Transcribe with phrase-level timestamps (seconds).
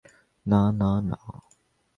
[0.45, 1.17] না, না, না।